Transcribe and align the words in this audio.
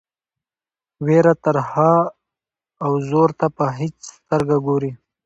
وېره 1.05 1.33
ترهه 1.43 1.93
او 2.83 2.91
زور 3.09 3.29
ته 3.39 3.47
په 3.57 3.65
هیڅ 3.77 3.97
سترګه 4.17 4.55
ګوري. 4.67 4.91